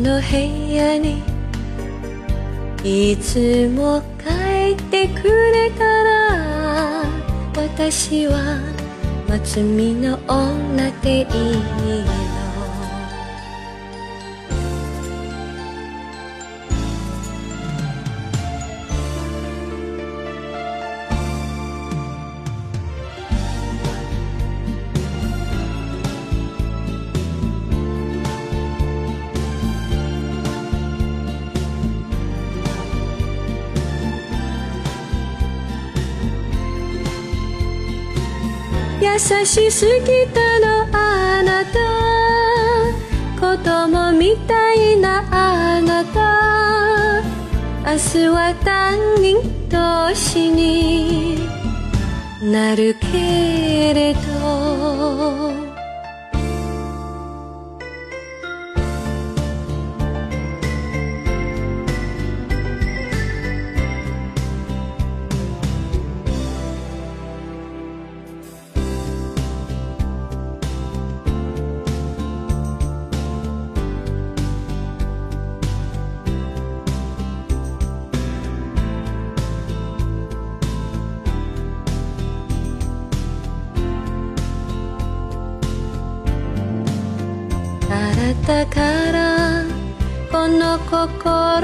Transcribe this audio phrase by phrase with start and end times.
[0.00, 1.22] の部屋に
[2.82, 7.04] いつも帰ってくれたら
[7.56, 8.60] 私は
[9.28, 12.23] 松見の女でいい。
[39.04, 41.78] 優しすぎたのあなた。
[43.38, 47.22] 子供みたいなあなた。
[47.84, 49.36] 明日は担任
[49.68, 51.38] 同士に
[52.40, 55.73] なるけれど。
[88.42, 89.64] あなたから
[90.30, 91.62] この心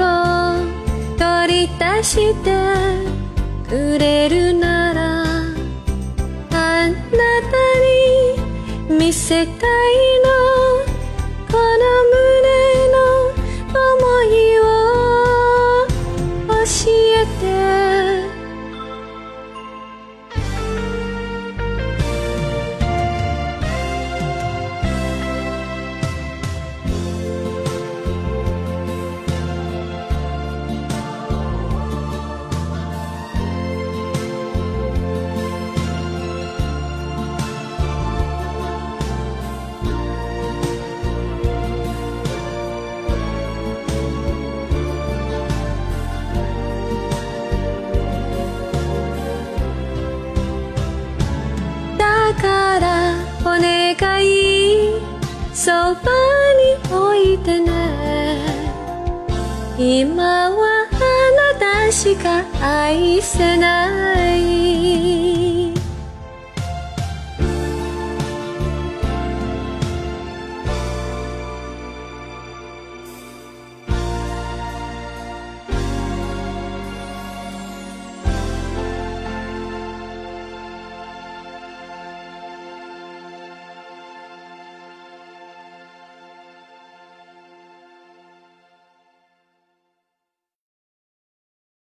[1.17, 2.51] 取り出して
[3.69, 5.23] くれるなら
[6.51, 6.93] あなた
[8.89, 9.55] に見せたい
[10.23, 10.40] の。
[52.33, 55.01] からお願い。
[55.53, 55.95] そば
[56.57, 57.71] に置いてね。
[59.77, 60.93] 今はあ
[61.55, 65.30] なたしか愛せない。